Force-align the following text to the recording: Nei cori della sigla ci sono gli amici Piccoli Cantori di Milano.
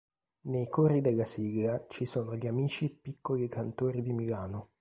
Nei 0.47 0.67
cori 0.67 0.99
della 1.01 1.25
sigla 1.25 1.85
ci 1.87 2.07
sono 2.07 2.35
gli 2.35 2.47
amici 2.47 2.89
Piccoli 2.89 3.47
Cantori 3.47 4.01
di 4.01 4.13
Milano. 4.13 4.69